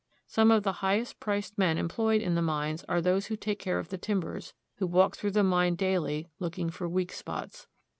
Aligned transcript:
Some 0.25 0.49
of 0.49 0.63
the 0.63 0.71
highest 0.81 1.19
priced 1.19 1.59
men 1.59 1.77
employed 1.77 2.23
in 2.23 2.33
the 2.33 2.41
mines 2.41 2.83
are 2.89 3.01
those 3.01 3.27
who 3.27 3.35
take 3.35 3.59
care 3.59 3.77
of 3.77 3.89
the 3.89 3.99
timbers, 3.99 4.55
who 4.77 4.87
walk 4.87 5.15
through 5.15 5.29
the 5.29 5.43
mine 5.43 5.75
daily, 5.75 6.27
looking 6.39 6.71
for 6.71 6.89
weak 6.89 7.11
spots. 7.11 7.67